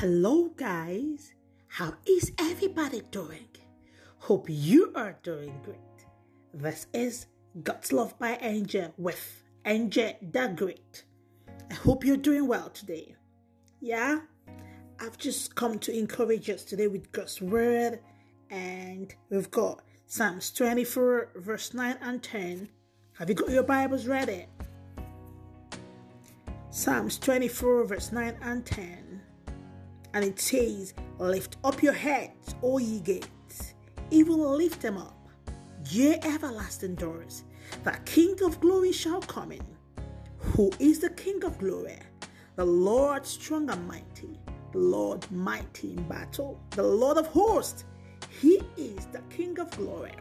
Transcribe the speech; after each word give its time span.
Hello, 0.00 0.50
guys. 0.56 1.34
How 1.66 1.92
is 2.06 2.30
everybody 2.38 3.02
doing? 3.10 3.48
Hope 4.18 4.46
you 4.48 4.92
are 4.94 5.18
doing 5.24 5.52
great. 5.64 6.06
This 6.54 6.86
is 6.92 7.26
God's 7.64 7.92
Love 7.92 8.16
by 8.16 8.38
Angel 8.40 8.94
with 8.96 9.42
Angel 9.64 10.12
the 10.22 10.52
Great. 10.54 11.02
I 11.68 11.74
hope 11.74 12.04
you're 12.04 12.16
doing 12.16 12.46
well 12.46 12.70
today. 12.70 13.16
Yeah, 13.80 14.20
I've 15.00 15.18
just 15.18 15.56
come 15.56 15.80
to 15.80 15.92
encourage 15.92 16.48
us 16.48 16.62
today 16.62 16.86
with 16.86 17.10
God's 17.10 17.42
Word, 17.42 17.98
and 18.50 19.12
we've 19.30 19.50
got 19.50 19.82
Psalms 20.06 20.52
24, 20.52 21.30
verse 21.38 21.74
9 21.74 21.98
and 22.02 22.22
10. 22.22 22.68
Have 23.18 23.28
you 23.28 23.34
got 23.34 23.50
your 23.50 23.64
Bibles 23.64 24.06
ready? 24.06 24.46
Psalms 26.70 27.18
24, 27.18 27.82
verse 27.82 28.12
9 28.12 28.36
and 28.42 28.64
10. 28.64 29.07
And 30.18 30.26
it 30.26 30.40
says, 30.40 30.94
Lift 31.20 31.58
up 31.62 31.80
your 31.80 31.92
heads, 31.92 32.56
O 32.60 32.78
ye 32.78 32.98
gates, 32.98 33.74
even 34.10 34.36
lift 34.36 34.82
them 34.82 34.98
up, 34.98 35.16
ye 35.90 36.14
everlasting 36.24 36.96
doors. 36.96 37.44
The 37.84 37.92
King 38.04 38.36
of 38.42 38.58
glory 38.58 38.90
shall 38.90 39.20
come 39.20 39.52
in. 39.52 39.64
Who 40.38 40.72
is 40.80 40.98
the 40.98 41.10
King 41.10 41.44
of 41.44 41.56
glory? 41.58 42.00
The 42.56 42.64
Lord 42.64 43.24
strong 43.26 43.70
and 43.70 43.86
mighty, 43.86 44.40
the 44.72 44.78
Lord 44.78 45.24
mighty 45.30 45.92
in 45.92 46.02
battle, 46.08 46.58
the 46.70 46.82
Lord 46.82 47.18
of 47.18 47.28
hosts. 47.28 47.84
He 48.40 48.60
is 48.76 49.06
the 49.12 49.20
King 49.30 49.60
of 49.60 49.70
glory. 49.70 50.16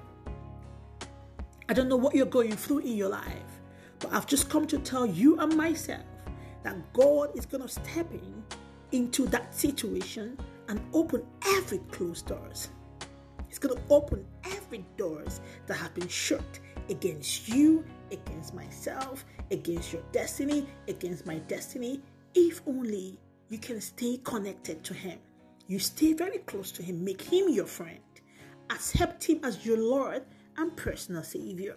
I 1.69 1.73
don't 1.73 1.89
know 1.89 1.95
what 1.95 2.13
you're 2.13 2.27
going 2.27 2.55
through 2.55 2.81
in 2.81 2.97
your 2.97 3.09
life, 3.09 3.61
but 3.97 4.13
I've 4.13 4.27
just 4.27 4.47
come 4.47 4.67
to 4.67 4.77
tell 4.77 5.07
you 5.07 5.39
and 5.39 5.57
myself 5.57 6.05
that 6.61 6.93
God 6.93 7.35
is 7.35 7.47
going 7.47 7.63
to 7.63 7.67
step 7.67 8.13
in 8.13 8.43
into 8.91 9.25
that 9.27 9.53
situation 9.53 10.37
and 10.67 10.79
open 10.93 11.23
every 11.45 11.79
closed 11.91 12.27
doors. 12.27 12.69
He's 13.47 13.59
going 13.59 13.75
to 13.75 13.81
open 13.89 14.25
every 14.45 14.85
doors 14.97 15.41
that 15.67 15.75
have 15.75 15.93
been 15.93 16.07
shut 16.07 16.59
against 16.89 17.47
you, 17.47 17.83
against 18.11 18.53
myself, 18.53 19.25
against 19.51 19.93
your 19.93 20.03
destiny, 20.11 20.67
against 20.87 21.25
my 21.25 21.39
destiny. 21.39 22.01
If 22.35 22.61
only 22.67 23.19
you 23.49 23.57
can 23.57 23.79
stay 23.81 24.19
connected 24.23 24.83
to 24.83 24.93
Him. 24.93 25.19
You 25.67 25.79
stay 25.79 26.13
very 26.13 26.39
close 26.39 26.71
to 26.73 26.83
Him. 26.83 27.03
Make 27.03 27.21
Him 27.21 27.49
your 27.49 27.65
friend. 27.65 27.99
Accept 28.69 29.23
Him 29.23 29.39
as 29.43 29.65
your 29.65 29.77
Lord 29.77 30.23
and 30.57 30.75
personal 30.75 31.23
Savior. 31.23 31.75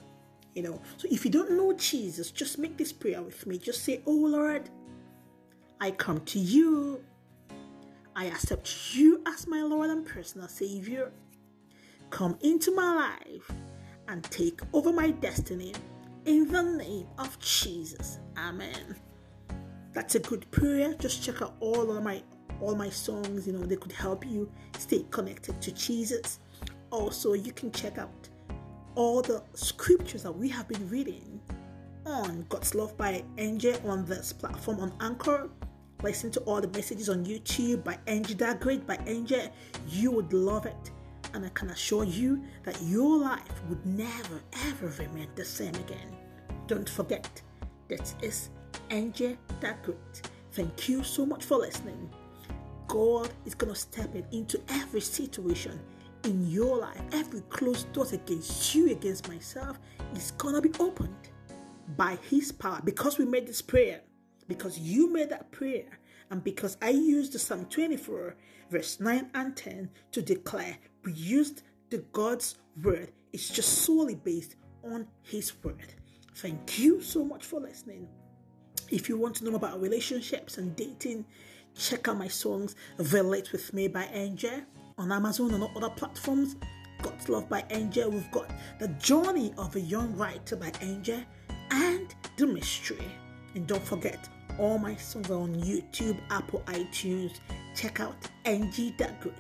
You 0.55 0.63
know, 0.65 0.83
so 0.97 1.07
if 1.11 1.25
you 1.25 1.31
don't 1.31 1.53
know 1.53 1.73
Jesus, 1.75 2.31
just 2.31 2.59
make 2.59 2.77
this 2.77 2.93
prayer 2.93 3.23
with 3.23 3.47
me. 3.47 3.59
Just 3.59 3.85
say, 3.85 4.03
Oh 4.07 4.13
Lord, 4.13 4.69
I 5.81 5.93
come 5.93 6.21
to 6.27 6.39
you. 6.39 7.05
I 8.21 8.25
accept 8.25 8.95
you 8.95 9.23
as 9.27 9.47
my 9.47 9.63
Lord 9.63 9.89
and 9.89 10.05
personal 10.05 10.47
Savior. 10.47 11.11
Come 12.11 12.37
into 12.43 12.71
my 12.75 12.95
life 12.95 13.51
and 14.09 14.23
take 14.25 14.61
over 14.75 14.93
my 14.93 15.11
destiny 15.11 15.73
in 16.27 16.47
the 16.47 16.63
name 16.63 17.07
of 17.17 17.39
Jesus. 17.39 18.19
Amen. 18.37 18.95
That's 19.95 20.17
a 20.17 20.19
good 20.19 20.45
prayer. 20.51 20.93
Just 20.99 21.23
check 21.23 21.41
out 21.41 21.55
all 21.61 21.97
of 21.97 22.05
my 22.05 22.23
all 22.61 22.77
my 22.77 22.91
songs, 22.91 23.47
you 23.47 23.55
know, 23.55 23.65
they 23.65 23.77
could 23.77 23.93
help 23.93 24.27
you 24.27 24.53
stay 24.77 25.07
connected 25.11 25.59
to 25.63 25.73
Jesus. 25.73 26.41
Also, 26.91 27.33
you 27.33 27.53
can 27.53 27.73
check 27.73 27.97
out 27.97 28.29
all 28.97 29.23
the 29.23 29.43
scriptures 29.55 30.25
that 30.25 30.33
we 30.33 30.47
have 30.51 30.69
been 30.69 30.87
reading 30.91 31.41
on 32.05 32.45
God's 32.51 32.75
Love 32.75 32.95
by 32.99 33.25
Angel 33.39 33.81
on 33.89 34.05
this 34.05 34.31
platform 34.31 34.81
on 34.81 34.93
Anchor 35.01 35.49
listen 36.03 36.31
to 36.33 36.41
all 36.41 36.61
the 36.61 36.69
messages 36.69 37.09
on 37.09 37.25
YouTube 37.25 37.85
by 37.85 37.99
Angel 38.07 38.37
That 38.37 38.61
Great 38.61 38.87
by 38.87 38.99
Angel. 39.07 39.53
You 39.89 40.11
would 40.13 40.33
love 40.33 40.67
it. 40.67 40.91
And 41.35 41.45
I 41.45 41.49
can 41.51 41.71
assure 41.71 42.05
you 42.05 42.43
that 42.65 42.81
your 42.83 43.19
life 43.19 43.63
would 43.69 43.85
never 43.87 44.41
ever 44.67 44.89
remain 44.99 45.29
the 45.35 45.45
same 45.45 45.75
again. 45.75 46.17
Don't 46.67 46.89
forget, 46.89 47.43
that 47.89 48.15
is 48.23 48.51
Angel 48.91 49.37
That 49.61 49.83
Great. 49.83 50.31
Thank 50.53 50.89
you 50.89 51.05
so 51.05 51.25
much 51.25 51.45
for 51.45 51.59
listening. 51.59 52.11
God 52.89 53.31
is 53.47 53.55
going 53.55 53.73
to 53.73 53.79
step 53.79 54.15
in 54.17 54.27
into 54.33 54.61
every 54.69 55.01
situation 55.01 55.79
in 56.25 56.51
your 56.51 56.79
life. 56.79 57.01
Every 57.13 57.41
closed 57.43 57.93
door 57.93 58.07
against 58.13 58.75
you, 58.75 58.91
against 58.91 59.29
myself, 59.29 59.79
is 60.15 60.33
going 60.33 60.57
to 60.57 60.61
be 60.61 60.73
opened 60.81 61.15
by 61.97 62.19
His 62.29 62.51
power 62.51 62.81
because 62.85 63.19
we 63.19 63.25
made 63.25 63.47
this 63.47 63.63
prayer 63.63 64.01
because 64.51 64.81
you 64.81 65.13
made 65.13 65.29
that 65.29 65.53
prayer 65.53 66.01
and 66.29 66.43
because 66.43 66.77
I 66.83 66.91
used 66.91 67.39
Psalm 67.41 67.67
24, 67.67 68.35
verse 68.69 68.99
9 68.99 69.31
and 69.33 69.57
10 69.57 69.89
to 70.11 70.21
declare, 70.21 70.77
we 71.05 71.13
used 71.13 71.63
the 71.91 71.99
God's 72.13 72.57
word. 72.83 73.13
It's 73.33 73.49
just 73.49 73.85
solely 73.85 74.17
based 74.17 74.57
on 74.83 75.07
His 75.23 75.53
word. 75.63 75.95
Thank 76.35 76.81
you 76.81 77.01
so 77.01 77.25
much 77.25 77.45
for 77.45 77.61
listening. 77.61 78.09
If 78.91 79.09
you 79.09 79.17
want 79.17 79.37
to 79.37 79.45
know 79.45 79.55
about 79.55 79.81
relationships 79.81 80.59
and 80.59 80.75
dating, 80.75 81.27
check 81.77 82.09
out 82.09 82.19
my 82.19 82.27
songs 82.27 82.75
Relate 82.99 83.53
With 83.53 83.73
Me 83.73 83.87
by 83.87 84.09
Angel 84.13 84.63
on 84.99 85.13
Amazon 85.13 85.55
and 85.55 85.63
other 85.77 85.91
platforms. 85.91 86.57
God's 87.03 87.29
Love 87.29 87.49
by 87.49 87.65
Angel. 87.71 88.11
We've 88.11 88.31
got 88.33 88.51
The 88.81 88.89
Journey 88.89 89.55
of 89.57 89.77
a 89.77 89.81
Young 89.81 90.17
Writer 90.17 90.57
by 90.57 90.73
Angel 90.83 91.21
and 91.71 92.13
The 92.37 92.49
Mystery. 92.49 93.07
And 93.55 93.67
don't 93.67 93.85
forget, 93.85 94.29
all 94.61 94.79
my 94.79 94.95
songs 94.97 95.31
are 95.31 95.41
on 95.41 95.55
YouTube, 95.55 96.19
Apple, 96.31 96.63
iTunes. 96.67 97.41
Check 97.75 97.99
out 97.99 98.15
NG 98.45 98.95
That 98.99 99.19
Great. 99.21 99.35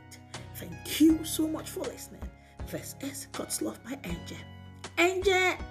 Thank 0.54 1.00
you 1.00 1.24
so 1.24 1.46
much 1.46 1.68
for 1.68 1.80
listening. 1.80 2.22
This 2.70 2.94
is 3.00 3.26
God's 3.32 3.60
Love 3.60 3.82
by 3.84 3.98
Angel. 4.04 4.38
Angel! 4.98 5.69